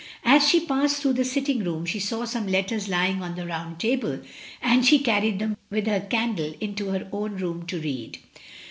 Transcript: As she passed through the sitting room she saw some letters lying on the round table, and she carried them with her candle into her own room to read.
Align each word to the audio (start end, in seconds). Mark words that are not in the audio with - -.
As 0.25 0.47
she 0.49 0.59
passed 0.65 0.99
through 0.99 1.13
the 1.13 1.23
sitting 1.23 1.63
room 1.63 1.85
she 1.85 1.99
saw 1.99 2.25
some 2.25 2.47
letters 2.47 2.87
lying 2.89 3.21
on 3.21 3.35
the 3.35 3.45
round 3.45 3.77
table, 3.77 4.19
and 4.59 4.83
she 4.83 4.97
carried 4.97 5.37
them 5.37 5.57
with 5.69 5.85
her 5.85 5.99
candle 5.99 6.55
into 6.59 6.87
her 6.87 7.07
own 7.11 7.37
room 7.37 7.67
to 7.67 7.79
read. 7.79 8.17